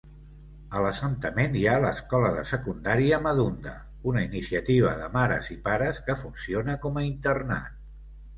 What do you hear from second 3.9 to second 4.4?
una